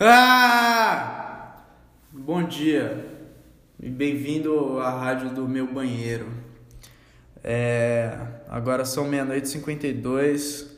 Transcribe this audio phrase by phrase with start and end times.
[0.00, 1.64] Ah!
[2.12, 3.04] Bom dia
[3.80, 6.32] e bem-vindo à rádio do meu banheiro.
[7.42, 8.16] É,
[8.48, 10.70] agora são meia-noite e 52,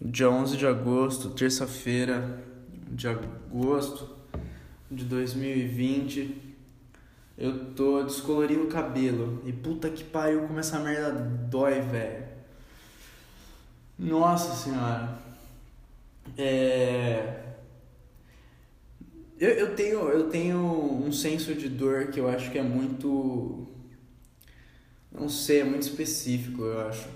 [0.00, 2.42] dia 11 de agosto, terça-feira
[2.90, 4.16] de agosto
[4.90, 6.54] de 2020.
[7.36, 11.12] Eu tô descolorindo o cabelo e puta que pariu como essa merda
[11.50, 12.24] dói, velho.
[13.98, 15.18] Nossa senhora.
[16.38, 17.47] É
[19.38, 23.66] eu, eu, tenho, eu tenho um senso de dor que eu acho que é muito.
[25.12, 27.08] Não sei, é muito específico, eu acho.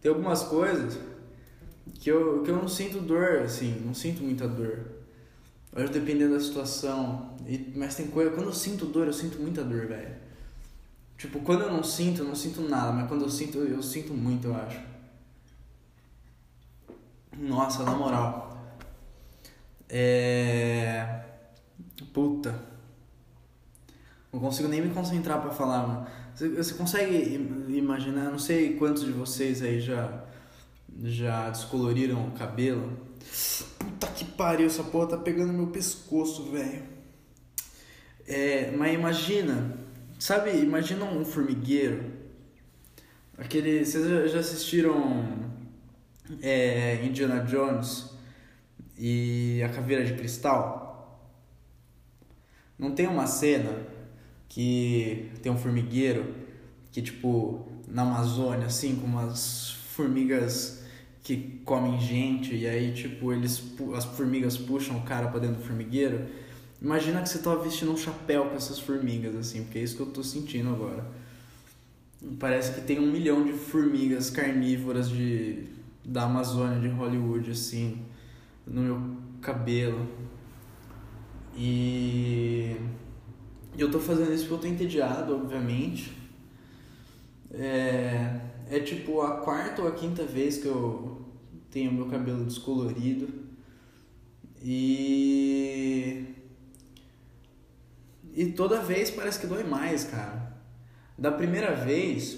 [0.00, 0.98] Tem algumas coisas
[1.94, 4.98] que eu, que eu não sinto dor, assim, não sinto muita dor.
[5.74, 7.36] Acho dependendo da situação.
[7.46, 8.30] E, mas tem coisa.
[8.30, 10.16] Quando eu sinto dor, eu sinto muita dor, velho.
[11.16, 14.14] Tipo, quando eu não sinto, eu não sinto nada, mas quando eu sinto, eu sinto
[14.14, 14.80] muito, eu acho.
[17.36, 18.47] Nossa, na moral.
[19.88, 21.22] É.
[22.12, 22.54] Puta.
[24.32, 26.06] Não consigo nem me concentrar para falar, mano.
[26.34, 27.34] Você, você consegue
[27.68, 28.30] imaginar?
[28.30, 30.24] Não sei quantos de vocês aí já
[31.02, 32.98] já descoloriram o cabelo.
[33.78, 36.82] Puta que pariu, essa porra tá pegando meu pescoço, velho.
[38.26, 39.78] É, mas imagina,
[40.18, 42.12] sabe, imagina um formigueiro.
[43.36, 45.50] Aquele, vocês já assistiram
[46.42, 48.17] é, Indiana Jones?
[48.98, 50.88] E a caveira de cristal.
[52.78, 53.72] Não tem uma cena
[54.48, 56.34] que tem um formigueiro
[56.90, 60.84] que, tipo, na Amazônia, assim, com umas formigas
[61.22, 63.62] que comem gente e aí, tipo, eles,
[63.94, 66.26] as formigas puxam o cara pra dentro do formigueiro.
[66.80, 70.02] Imagina que você tá vestindo um chapéu com essas formigas, assim, porque é isso que
[70.02, 71.04] eu tô sentindo agora.
[72.38, 75.64] Parece que tem um milhão de formigas carnívoras de,
[76.04, 78.00] da Amazônia, de Hollywood, assim,
[78.68, 80.06] no meu cabelo.
[81.56, 82.76] E
[83.76, 86.16] eu tô fazendo isso porque eu tô entediado, obviamente.
[87.50, 91.26] É, é tipo a quarta ou a quinta vez que eu
[91.70, 93.28] tenho meu cabelo descolorido.
[94.62, 96.34] E.
[98.34, 100.56] E toda vez parece que dói mais, cara.
[101.16, 102.34] Da primeira vez.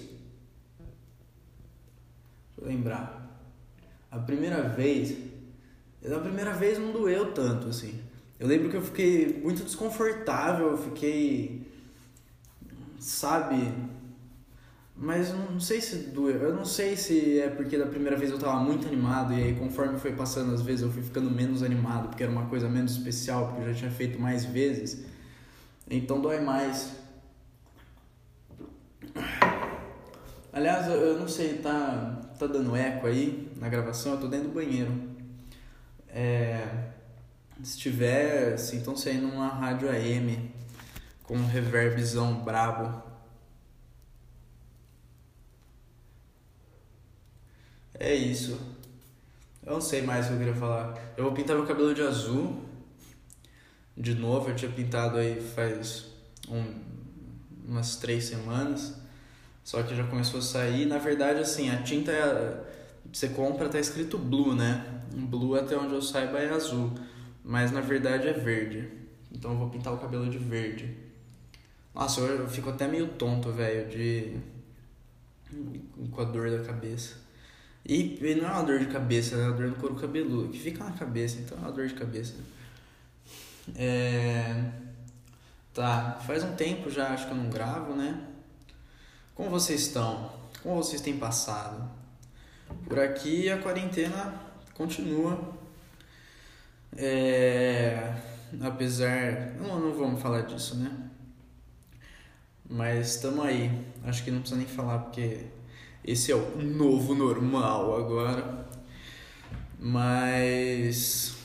[2.47, 3.21] Deixa eu lembrar.
[4.11, 5.30] A primeira vez
[6.09, 8.01] da primeira vez não doeu tanto, assim.
[8.39, 11.71] Eu lembro que eu fiquei muito desconfortável, eu fiquei.
[12.99, 13.73] Sabe?
[14.97, 16.41] Mas não sei se doeu.
[16.41, 19.55] Eu não sei se é porque da primeira vez eu tava muito animado e aí
[19.55, 22.93] conforme foi passando as vezes eu fui ficando menos animado porque era uma coisa menos
[22.93, 25.05] especial, porque eu já tinha feito mais vezes.
[25.91, 26.93] Então dói mais.
[30.53, 34.13] Aliás, eu não sei, tá, tá dando eco aí na gravação?
[34.13, 35.10] Eu tô dentro do banheiro.
[36.13, 36.91] É,
[37.63, 40.51] se tiver, assim, estão saindo uma rádio AM
[41.23, 43.03] com um reverbzão brabo.
[47.95, 48.59] É isso.
[49.65, 50.99] Eu não sei mais o que eu queria falar.
[51.17, 52.65] Eu vou pintar meu cabelo de azul.
[53.97, 56.07] De novo, eu tinha pintado aí faz
[56.49, 56.65] um,
[57.69, 58.95] umas três semanas.
[59.63, 60.87] Só que já começou a sair.
[60.87, 62.70] Na verdade, assim, a tinta é,
[63.13, 65.03] você compra, tá escrito blue, né?
[65.13, 66.93] Blue, até onde eu saiba, é azul.
[67.45, 68.89] Mas na verdade é verde.
[69.33, 70.97] Então eu vou pintar o cabelo de verde.
[71.95, 74.37] Nossa, eu fico até meio tonto, velho, de.
[76.11, 77.17] com a dor da cabeça.
[77.85, 80.59] E, e não é uma dor de cabeça, é uma dor no couro cabeludo, que
[80.59, 82.35] fica na cabeça, então é uma dor de cabeça.
[83.75, 84.73] É.
[85.73, 88.27] Tá, faz um tempo já acho que eu não gravo, né?
[89.35, 90.33] Como vocês estão?
[90.63, 92.00] Como vocês têm passado?
[92.87, 94.35] Por aqui a quarentena
[94.75, 95.55] continua.
[96.97, 98.15] É,
[98.61, 99.55] apesar.
[99.61, 100.91] Não, não vamos falar disso, né?
[102.69, 103.71] Mas estamos aí.
[104.05, 105.47] Acho que não precisa nem falar porque
[106.05, 108.67] esse é o novo normal agora.
[109.79, 111.37] Mas.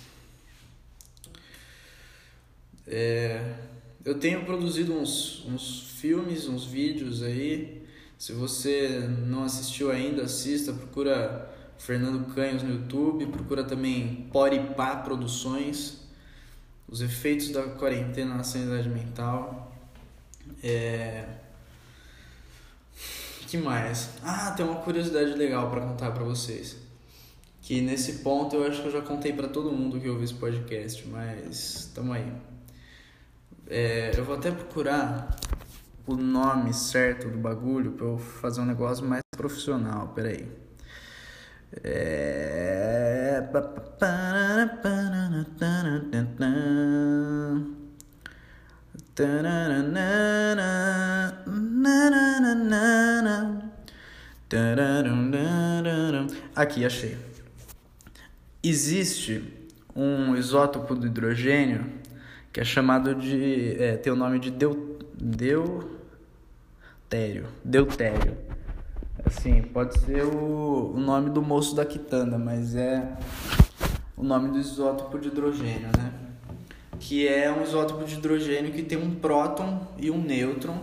[2.87, 3.55] É,
[4.03, 7.84] eu tenho produzido uns, uns filmes, uns vídeos aí.
[8.17, 15.99] Se você não assistiu ainda, assista, procura Fernando Canhos no YouTube, procura também Poripá Produções,
[16.87, 19.75] os efeitos da quarentena na sanidade mental.
[20.63, 21.25] É...
[23.47, 24.11] que mais?
[24.23, 26.77] Ah, tem uma curiosidade legal para contar para vocês.
[27.61, 30.35] Que nesse ponto eu acho que eu já contei para todo mundo que ouve esse
[30.35, 32.31] podcast, mas tamo aí.
[33.67, 35.35] É, eu vou até procurar
[36.07, 40.09] o nome certo do bagulho para eu fazer um negócio mais profissional.
[40.09, 40.47] Peraí.
[41.83, 43.43] É...
[56.55, 57.17] Aqui, achei.
[58.63, 59.53] Existe
[59.95, 61.85] um isótopo do hidrogênio
[62.51, 63.75] que é chamado de.
[63.77, 65.94] É, tem o nome de deu,
[67.09, 67.47] deutério.
[67.63, 68.37] Deutério.
[69.25, 73.15] Assim, pode ser o, o nome do moço da quitanda, mas é
[74.15, 76.13] o nome do isótopo de hidrogênio, né?
[76.99, 80.79] Que é um isótopo de hidrogênio que tem um próton e um nêutron,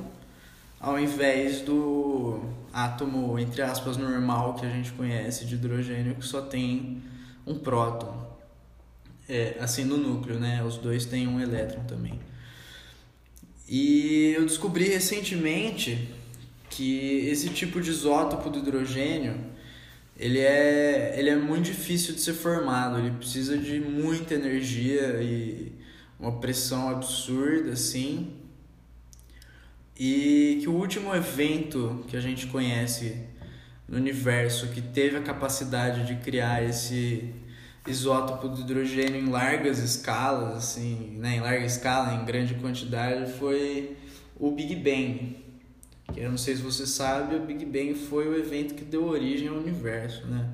[0.81, 2.41] ao invés do
[2.73, 7.03] átomo, entre aspas, normal que a gente conhece de hidrogênio, que só tem
[7.47, 8.23] um próton.
[9.29, 10.63] É, assim, no núcleo, né?
[10.65, 12.19] Os dois têm um elétron também.
[13.75, 16.11] E eu descobri recentemente
[16.69, 19.47] que esse tipo de isótopo do hidrogênio
[20.15, 25.73] ele é, ele é muito difícil de ser formado, ele precisa de muita energia e
[26.21, 28.35] uma pressão absurda, assim.
[29.99, 33.25] E que o último evento que a gente conhece
[33.89, 37.33] no universo que teve a capacidade de criar esse
[37.87, 43.97] isótopo do hidrogênio em largas escalas, assim, né, em larga escala, em grande quantidade, foi
[44.37, 45.37] o Big Bang.
[46.13, 49.05] Que eu não sei se você sabe, o Big Bang foi o evento que deu
[49.05, 50.49] origem ao universo, né?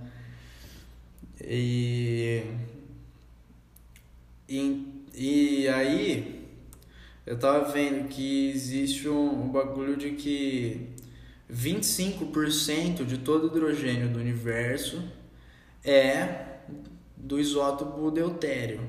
[1.40, 2.42] E,
[4.48, 6.46] e, e aí
[7.26, 10.88] eu tava vendo que existe um, um bagulho de que
[11.52, 15.02] 25% de todo o hidrogênio do universo
[15.84, 16.47] é
[17.18, 18.80] do isótopo deutério.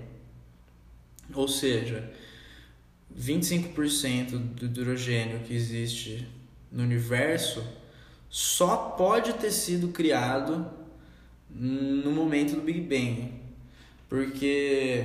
[1.34, 2.12] Ou seja,
[3.18, 6.28] 25% do hidrogênio que existe
[6.72, 7.64] no universo
[8.30, 10.70] só pode ter sido criado
[11.50, 13.34] no momento do Big Bang.
[14.08, 15.04] Porque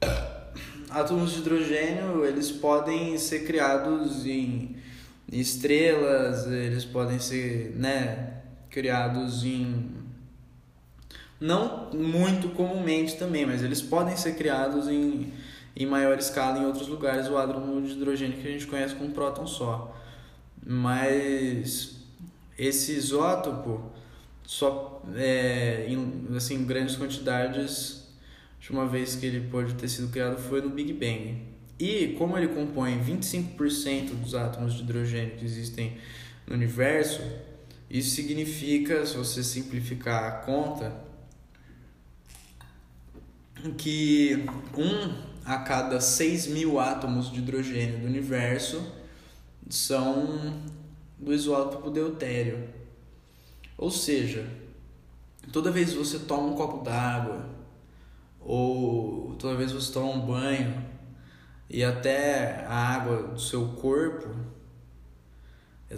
[0.88, 4.76] átomos de hidrogênio, eles podem ser criados em
[5.30, 10.03] estrelas, eles podem ser, né, criados em
[11.40, 15.32] não muito comumente também, mas eles podem ser criados em,
[15.76, 19.10] em maior escala em outros lugares, o átomo de hidrogênio que a gente conhece como
[19.10, 19.96] próton só.
[20.64, 21.96] Mas
[22.58, 23.92] esse isótopo
[24.46, 28.04] só é, em assim, grandes quantidades,
[28.60, 31.54] de uma vez que ele pode ter sido criado foi no Big Bang.
[31.78, 35.98] E como ele compõe 25% dos átomos de hidrogênio que existem
[36.46, 37.20] no universo,
[37.90, 41.03] isso significa, se você simplificar a conta,
[43.72, 44.44] que
[44.76, 48.82] um a cada 6 mil átomos de hidrogênio do universo
[49.68, 50.62] são
[51.18, 52.68] do isótopo deutério.
[53.76, 54.46] Ou seja,
[55.52, 57.48] toda vez que você toma um copo d'água,
[58.40, 60.84] ou toda vez que você toma um banho,
[61.68, 64.28] e até a água do seu corpo,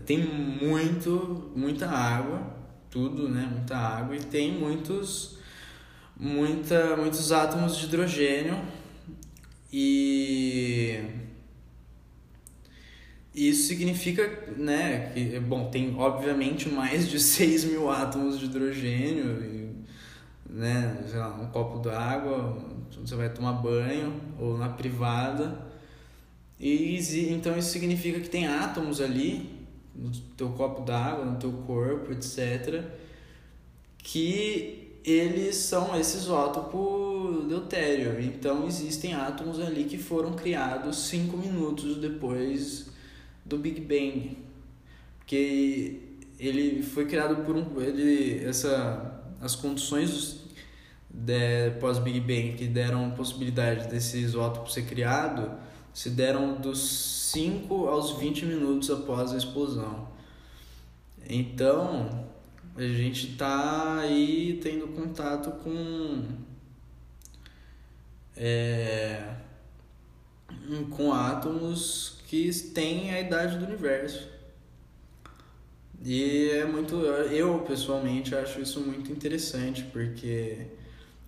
[0.05, 2.55] tem muito, muita água,
[2.91, 3.49] tudo, né?
[3.51, 5.36] Muita água, e tem muitos
[6.19, 8.59] muita, muitos átomos de hidrogênio
[9.73, 11.01] e
[13.35, 19.77] isso significa né, que bom, tem obviamente mais de 6 mil átomos de hidrogênio e,
[20.49, 22.59] né, sei lá, um copo d'água,
[22.99, 25.67] você vai tomar banho ou na privada.
[26.59, 26.99] E
[27.31, 29.51] então isso significa que tem átomos ali
[29.95, 32.83] no teu copo d'água, no teu corpo, etc,
[33.99, 38.21] que eles são esse isótopo deutério.
[38.21, 42.89] Então existem átomos ali que foram criados cinco minutos depois
[43.45, 44.37] do Big Bang,
[45.19, 46.01] porque
[46.39, 50.41] ele foi criado por um ele essa as condições
[51.09, 55.51] de, pós Big Bang que deram possibilidade desse isótopo ser criado
[55.95, 60.09] se deram dos 5 aos 20 minutos após a explosão.
[61.29, 62.26] Então,
[62.77, 66.25] a gente está aí tendo contato com
[68.37, 69.35] é,
[70.91, 74.29] com átomos que têm a idade do universo.
[76.05, 76.97] E é muito.
[76.97, 80.67] Eu pessoalmente acho isso muito interessante, porque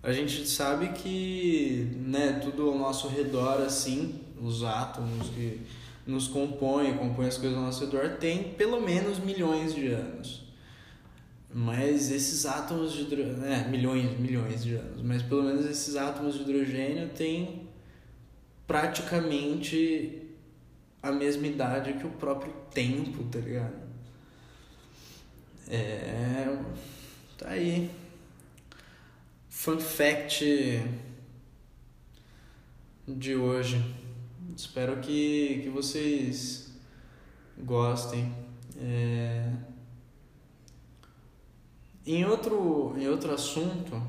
[0.03, 5.61] a gente sabe que né, tudo ao nosso redor, assim, os átomos que
[6.05, 10.48] nos compõem, compõem as coisas ao nosso redor, tem pelo menos milhões de anos.
[11.51, 16.35] Mas esses átomos de hidrogênio, é, milhões, milhões de anos, mas pelo menos esses átomos
[16.35, 17.67] de hidrogênio têm
[18.67, 20.27] praticamente
[21.01, 23.89] a mesma idade que o próprio tempo, tá ligado?
[25.67, 26.57] É.
[27.37, 27.89] Tá aí.
[29.49, 30.83] fun fact
[33.07, 33.83] de hoje.
[34.55, 36.71] Espero que, que vocês
[37.57, 38.33] gostem.
[38.77, 39.51] É...
[42.11, 44.01] Em, outro, em outro assunto,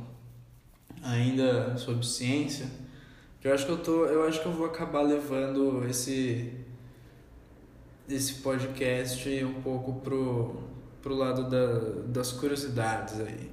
[1.02, 2.66] ainda sobre ciência,
[3.38, 6.50] que eu acho que eu tô, eu acho que eu vou acabar levando esse
[8.08, 10.62] esse podcast um pouco pro
[11.02, 13.52] pro lado da, das curiosidades aí.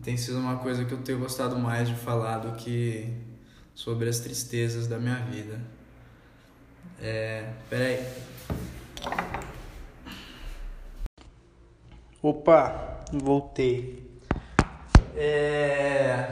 [0.00, 3.12] Tem sido uma coisa que eu tenho gostado mais de falar do que
[3.74, 5.60] sobre as tristezas da minha vida.
[7.00, 7.98] É, peraí.
[12.22, 14.06] Opa, voltei.
[15.16, 16.28] É,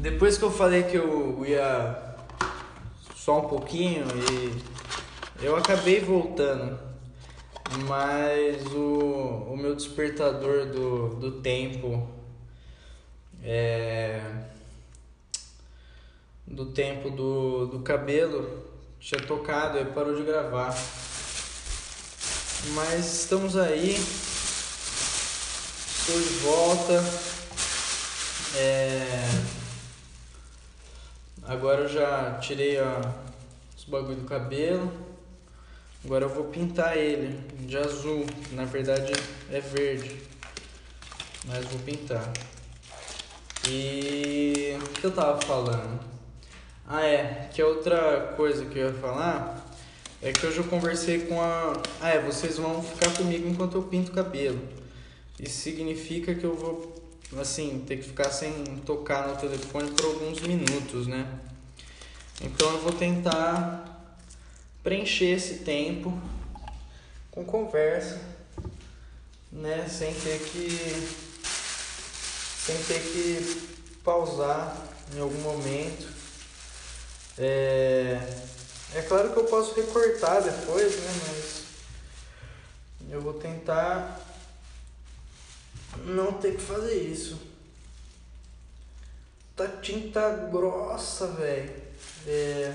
[0.00, 2.16] depois que eu falei que eu ia
[3.14, 6.78] só um pouquinho e eu acabei voltando
[7.88, 12.08] mas o, o meu despertador do, do tempo
[13.42, 14.20] é,
[16.46, 18.64] do tempo do, do cabelo
[19.00, 20.74] tinha tocado e parou de gravar.
[22.74, 23.96] Mas estamos aí,
[26.06, 27.04] estou de volta.
[28.56, 29.26] É,
[31.44, 33.00] agora eu já tirei a,
[33.74, 34.92] os bagulho do cabelo.
[36.04, 39.14] Agora eu vou pintar ele de azul, na verdade
[39.50, 40.20] é verde,
[41.46, 42.30] mas vou pintar.
[43.66, 45.98] E o que eu tava falando?
[46.86, 49.66] Ah é, que outra coisa que eu ia falar
[50.20, 51.72] é que hoje eu conversei com a.
[52.02, 54.83] Ah é, vocês vão ficar comigo enquanto eu pinto o cabelo.
[55.38, 56.94] Isso significa que eu vou,
[57.38, 58.52] assim, ter que ficar sem
[58.86, 61.26] tocar no telefone por alguns minutos, né?
[62.40, 64.12] Então eu vou tentar
[64.82, 66.16] preencher esse tempo
[67.30, 68.20] com conversa,
[69.50, 71.24] né, sem ter que
[72.64, 73.68] sem ter que
[74.02, 74.76] pausar
[75.14, 76.08] em algum momento.
[77.36, 78.20] É,
[78.94, 81.64] é claro que eu posso recortar depois, né, mas
[83.10, 84.23] eu vou tentar
[86.04, 87.38] não ter que fazer isso.
[89.56, 91.84] Tá tinta grossa, velho.
[92.26, 92.74] É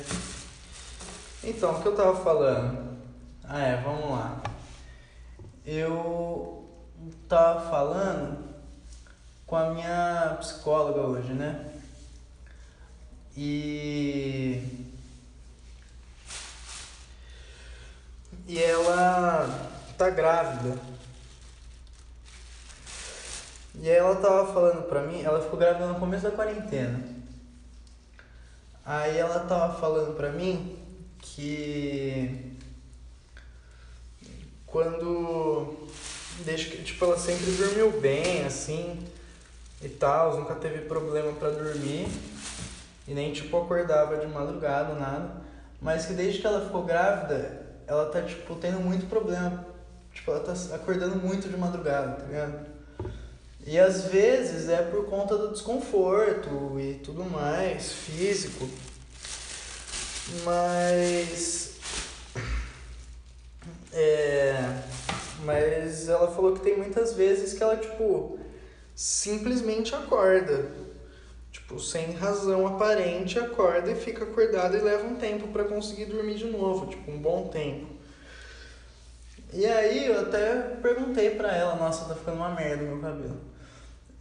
[1.41, 2.97] então, o que eu tava falando?
[3.45, 4.41] Ah, é, vamos lá.
[5.65, 6.69] Eu
[7.29, 8.43] tava falando
[9.47, 11.71] com a minha psicóloga hoje, né?
[13.37, 14.61] E.
[18.45, 19.47] E ela
[19.97, 20.77] tá grávida.
[23.81, 26.99] E aí ela tava falando pra mim, ela ficou grávida no começo da quarentena.
[28.85, 30.77] Aí ela tava falando pra mim
[31.21, 32.57] que
[34.65, 35.87] quando
[36.43, 38.99] desde que tipo ela sempre dormiu bem assim
[39.81, 42.07] e tal, nunca teve problema para dormir
[43.07, 45.41] e nem tipo acordava de madrugada nada,
[45.81, 49.65] mas que desde que ela ficou grávida, ela tá tipo tendo muito problema,
[50.13, 52.78] tipo ela tá acordando muito de madrugada, tá ligado?
[53.71, 58.67] E às vezes é por conta do desconforto e tudo mais, físico.
[60.43, 61.75] Mas.
[63.93, 64.55] É,
[65.45, 68.39] mas ela falou que tem muitas vezes que ela, tipo,
[68.95, 70.71] simplesmente acorda.
[71.51, 76.37] Tipo, sem razão aparente, acorda e fica acordada e leva um tempo para conseguir dormir
[76.37, 77.85] de novo, tipo, um bom tempo.
[79.53, 83.48] E aí eu até perguntei pra ela, nossa, tá ficando uma merda meu cabelo.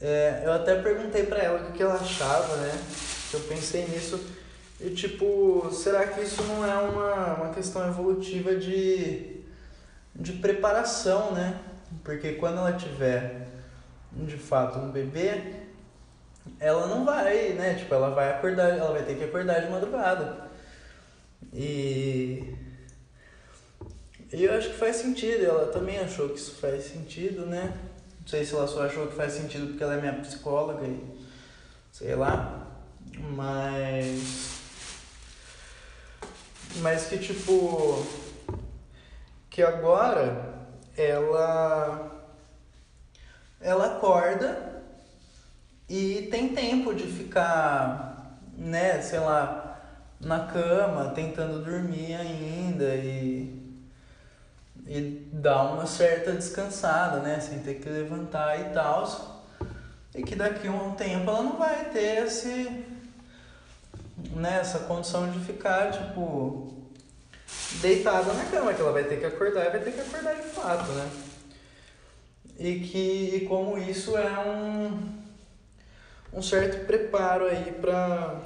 [0.01, 2.73] É, eu até perguntei pra ela o que ela achava, né?
[3.33, 4.19] Eu pensei nisso
[4.81, 9.41] e tipo, será que isso não é uma, uma questão evolutiva de,
[10.15, 11.59] de preparação, né?
[12.05, 13.49] Porque quando ela tiver
[14.13, 15.65] de fato um bebê,
[16.61, 17.75] ela não vai, né?
[17.75, 20.49] Tipo, ela vai acordar, ela vai ter que acordar de madrugada.
[21.53, 22.55] E,
[24.33, 27.77] e eu acho que faz sentido, ela também achou que isso faz sentido, né?
[28.29, 31.03] Não sei se ela só achou que faz sentido porque ela é minha psicóloga e
[31.91, 32.67] sei lá.
[33.35, 34.61] Mas
[36.83, 38.07] mas que tipo
[39.49, 42.29] que agora ela
[43.63, 44.83] ela acorda
[45.89, 49.81] e tem tempo de ficar, né, sei lá,
[50.21, 53.68] na cama, tentando dormir ainda e
[54.89, 59.45] e dar uma certa descansada, né, sem ter que levantar e tal.
[60.15, 62.85] E que daqui a um tempo ela não vai ter esse
[64.35, 66.75] nessa condição de ficar, tipo,
[67.81, 70.49] deitada na cama, que ela vai ter que acordar e vai ter que acordar de
[70.49, 71.11] fato, né?
[72.59, 75.19] E que e como isso é um
[76.33, 78.41] um certo preparo aí pra,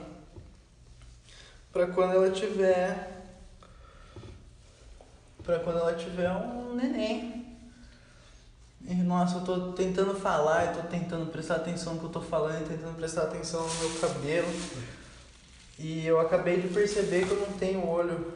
[1.72, 3.11] pra quando ela tiver
[5.44, 7.42] para quando ela tiver um neném.
[8.84, 12.20] E, nossa, eu tô tentando falar, eu tô tentando prestar atenção no que eu tô
[12.20, 14.48] falando, tentando prestar atenção no meu cabelo.
[15.78, 18.32] E eu acabei de perceber que eu não tenho olho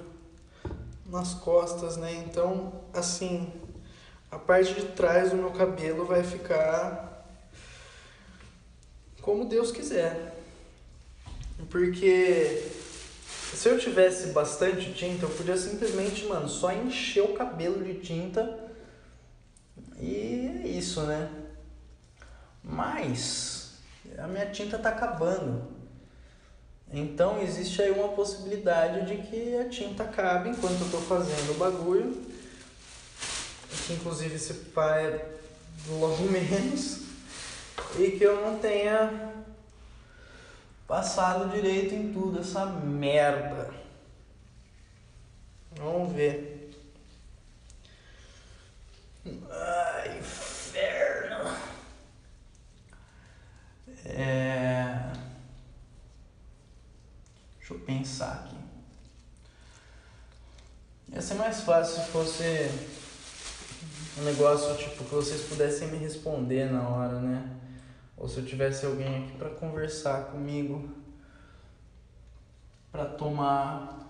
[1.05, 2.13] nas costas, né?
[2.13, 3.53] Então, assim,
[4.31, 7.27] a parte de trás do meu cabelo vai ficar
[9.21, 10.35] como Deus quiser.
[11.71, 12.63] Porque
[13.57, 18.67] se eu tivesse bastante tinta, eu podia simplesmente, mano, só encher o cabelo de tinta
[19.99, 21.31] e é isso, né?
[22.63, 23.79] Mas
[24.19, 25.75] a minha tinta tá acabando.
[26.93, 31.55] Então existe aí uma possibilidade de que a tinta acabe enquanto eu tô fazendo o
[31.55, 32.15] bagulho.
[33.87, 35.25] Que inclusive esse pai
[35.89, 37.07] logo menos.
[37.99, 39.36] E que eu não tenha
[40.87, 43.71] passado direito em tudo essa merda.
[45.73, 46.71] Vamos ver.
[49.50, 51.57] Ai, inferno.
[54.07, 55.12] É...
[57.59, 58.57] Deixa eu pensar aqui.
[61.12, 62.71] Ia ser mais fácil se fosse
[64.19, 67.57] um negócio tipo que vocês pudessem me responder na hora, né?
[68.16, 70.88] Ou se eu tivesse alguém aqui para conversar comigo,
[72.90, 74.06] para tomar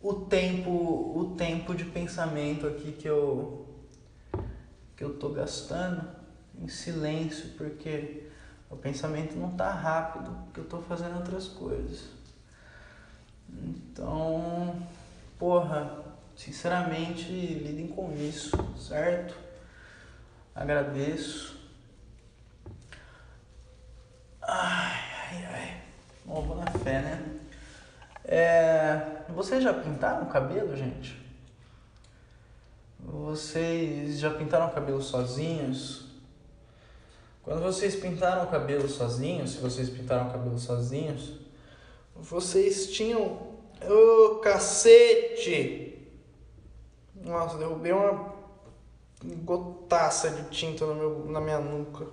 [0.00, 3.64] o tempo, o tempo de pensamento aqui que eu
[4.96, 6.08] que eu tô gastando
[6.60, 8.28] em silêncio, porque
[8.68, 12.08] o pensamento não tá rápido, porque eu tô fazendo outras coisas.
[13.48, 14.76] Então,
[15.38, 16.04] porra,
[16.36, 19.36] sinceramente, lidem com isso, certo?
[20.52, 21.56] Agradeço.
[24.42, 25.00] Ai,
[25.30, 25.82] ai, ai.
[26.28, 27.40] Bom, vou na fé, né?
[28.22, 31.18] É, vocês já pintaram o cabelo, gente?
[33.00, 36.04] Vocês já pintaram o cabelo sozinhos?
[37.42, 41.32] Quando vocês pintaram o cabelo sozinhos, se vocês pintaram o cabelo sozinhos,
[42.14, 43.22] vocês tinham.
[43.88, 46.06] Ô oh, cacete!
[47.14, 48.34] Nossa, derrubei uma
[49.44, 52.06] gotaça de tinta no meu, na minha nuca.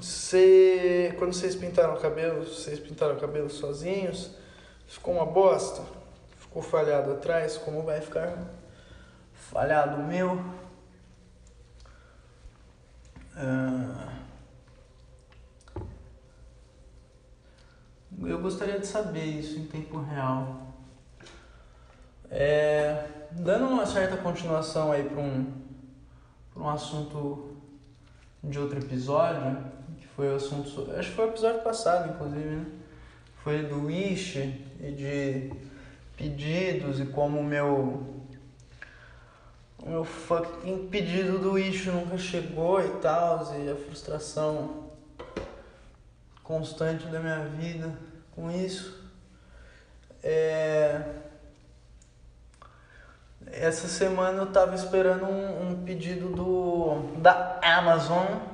[0.00, 4.30] Você, quando vocês pintaram o cabelo, vocês pintaram o cabelo sozinhos,
[4.86, 5.82] ficou uma bosta?
[6.38, 7.58] Ficou falhado atrás?
[7.58, 8.34] Como vai ficar
[9.34, 10.42] falhado o meu?
[13.36, 14.08] Ah,
[18.22, 20.74] eu gostaria de saber isso em tempo real.
[22.30, 25.52] É, dando uma certa continuação aí para um,
[26.56, 27.54] um assunto
[28.42, 29.79] de outro episódio,
[30.20, 30.92] foi o assunto.
[30.98, 32.66] Acho que foi o episódio passado, inclusive, né?
[33.42, 34.38] Foi do Wish
[34.78, 35.50] e de
[36.14, 38.20] pedidos e como o meu.
[39.78, 44.90] O meu fucking pedido do Wish nunca chegou e tal, e a frustração
[46.42, 47.90] constante da minha vida
[48.32, 49.02] com isso.
[50.22, 51.02] É...
[53.46, 58.49] Essa semana eu tava esperando um, um pedido do da Amazon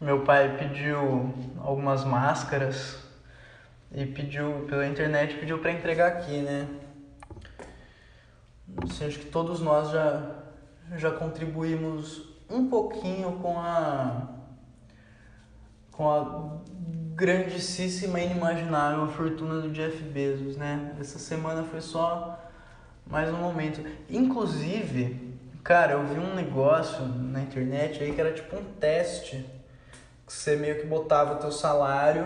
[0.00, 2.98] meu pai pediu algumas máscaras
[3.92, 6.68] e pediu pela internet pediu para entregar aqui, né?
[8.82, 10.42] Assim, acho que todos nós já
[10.96, 14.28] já contribuímos um pouquinho com a
[15.90, 16.58] com a
[17.14, 20.94] grandíssima e inimaginável fortuna do Jeff Bezos, né?
[21.00, 22.38] Essa semana foi só
[23.06, 23.80] mais um momento.
[24.10, 29.46] Inclusive, cara, eu vi um negócio na internet aí que era tipo um teste
[30.26, 32.24] você meio que botava o teu salário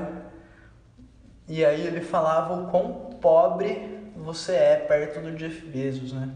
[1.46, 6.30] e aí ele falava o quão pobre você é perto do Jeff Bezos, né?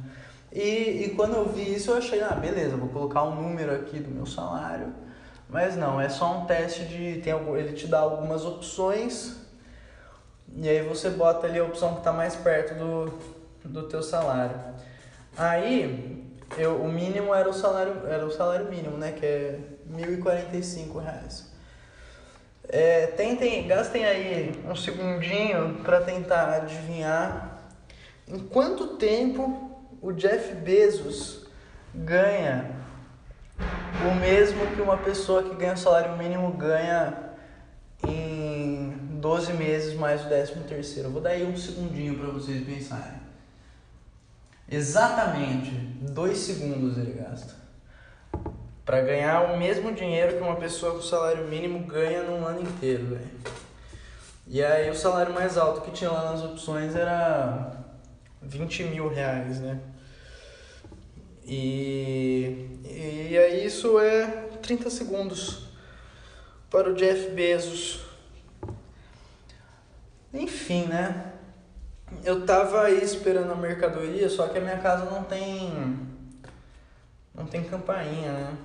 [0.50, 3.98] E, e quando eu vi isso eu achei, ah, beleza, vou colocar um número aqui
[3.98, 4.92] do meu salário.
[5.48, 7.20] Mas não, é só um teste de.
[7.20, 9.36] Tem, ele te dá algumas opções
[10.54, 13.18] e aí você bota ali a opção que está mais perto do,
[13.64, 14.56] do teu salário.
[15.36, 16.26] Aí
[16.58, 19.12] eu, o mínimo era o salário, era o salário mínimo, né?
[19.12, 19.58] Que é
[19.90, 21.51] 1.045 reais.
[22.72, 27.60] É, tentem, gastem aí um segundinho para tentar adivinhar
[28.26, 31.46] em quanto tempo o Jeff Bezos
[31.94, 32.70] ganha
[34.10, 37.14] o mesmo que uma pessoa que ganha salário mínimo ganha
[38.08, 41.10] em 12 meses mais o 13 terceiro.
[41.10, 43.20] vou dar aí um segundinho para vocês pensarem.
[44.66, 47.61] Exatamente dois segundos ele gasta.
[48.84, 53.06] Para ganhar o mesmo dinheiro que uma pessoa com salário mínimo ganha num ano inteiro,
[53.06, 53.30] velho.
[54.46, 57.76] E aí o salário mais alto que tinha lá nas opções era
[58.42, 59.80] 20 mil reais, né?
[61.44, 64.26] E, e aí isso é
[64.62, 65.68] 30 segundos
[66.70, 68.04] para o Jeff Bezos.
[70.34, 71.32] Enfim, né?
[72.24, 76.10] Eu tava aí esperando a mercadoria, só que a minha casa não tem.
[77.34, 78.56] Não tem campainha, né?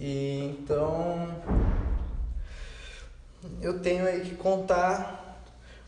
[0.00, 1.28] E então.
[3.60, 5.42] Eu tenho aí que contar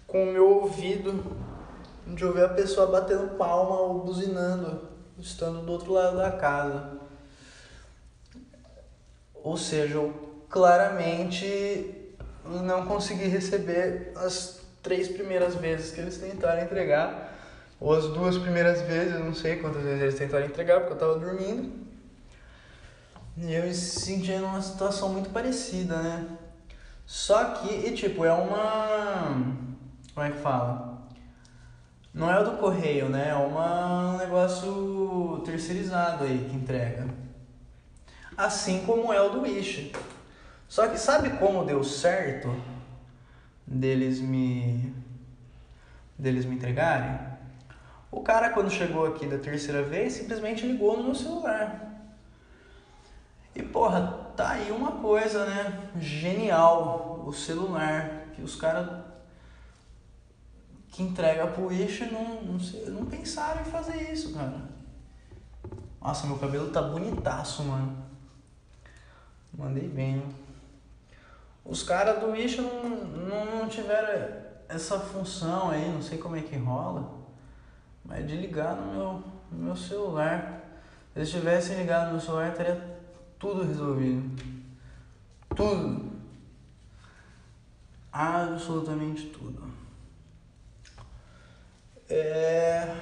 [0.07, 1.25] com o meu ouvido
[2.07, 6.99] de ouvir a pessoa batendo palma ou buzinando, estando do outro lado da casa.
[9.35, 10.15] Ou seja, eu
[10.49, 17.39] claramente não consegui receber as três primeiras vezes que eles tentaram entregar,
[17.81, 21.19] ou as duas primeiras vezes, não sei quantas vezes eles tentaram entregar, porque eu tava
[21.19, 21.82] dormindo.
[23.37, 26.27] Eu me senti numa situação muito parecida, né?
[27.07, 29.47] Só que, e tipo, é uma.
[30.15, 31.09] Como é que fala?
[32.13, 33.31] Não é o do correio, né?
[33.31, 37.09] É uma, um negócio terceirizado aí que entrega.
[38.37, 39.93] Assim como é o do Wish.
[40.69, 42.55] Só que sabe como deu certo
[43.67, 44.95] deles me
[46.19, 47.19] deles me entregarem?
[48.11, 51.92] O cara quando chegou aqui da terceira vez simplesmente ligou no meu celular.
[53.55, 55.91] E porra, tá aí uma coisa, né?
[56.01, 58.89] Genial, o celular que os caras
[60.89, 62.59] que entrega pro Wish não, não,
[62.93, 64.63] não pensaram em fazer isso, cara.
[66.01, 67.97] Nossa, meu cabelo tá bonitaço, mano.
[69.57, 70.23] Mandei bem.
[71.65, 76.41] Os caras do Wish não, não, não tiveram essa função aí, não sei como é
[76.41, 77.11] que rola,
[78.05, 80.61] mas de ligar no meu, no meu celular.
[81.13, 82.92] Se eles tivessem ligado no meu celular, estaria
[83.43, 84.41] tudo resolvido.
[85.57, 86.13] Tudo.
[88.13, 89.65] Absolutamente tudo.
[92.09, 92.95] É...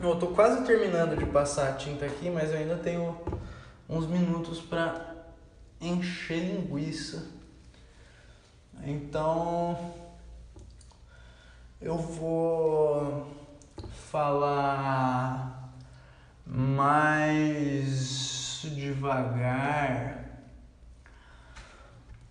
[0.00, 3.20] Eu tô quase terminando de passar a tinta aqui, mas eu ainda tenho
[3.86, 5.14] uns minutos para
[5.78, 7.28] encher linguiça.
[8.82, 9.92] Então
[11.82, 13.30] eu vou
[14.10, 15.74] falar
[16.46, 20.20] mais devagar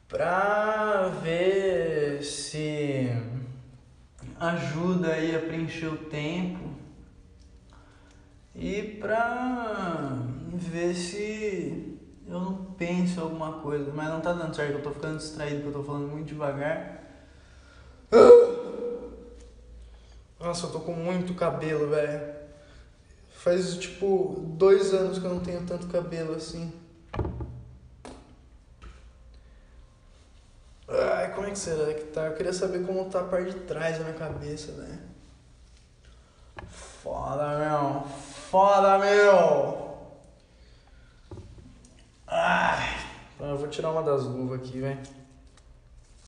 [0.08, 3.10] para ver se
[4.40, 6.70] ajuda aí a preencher o tempo
[8.56, 10.20] e pra
[10.52, 15.18] ver se eu não penso alguma coisa, mas não tá dando certo, eu tô ficando
[15.18, 17.00] distraído, porque eu tô falando muito devagar.
[20.40, 22.39] Nossa, eu tô com muito cabelo, velho.
[23.40, 26.74] Faz tipo dois anos que eu não tenho tanto cabelo assim.
[30.90, 32.26] Ai, como é que será que tá?
[32.26, 35.00] Eu queria saber como tá a parte de trás da minha cabeça, velho.
[36.68, 38.02] Foda, meu.
[38.52, 39.98] Foda, meu.
[42.28, 42.90] Ai.
[43.40, 45.00] Eu vou tirar uma das luvas aqui, velho.